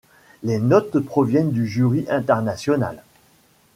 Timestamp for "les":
0.41-0.57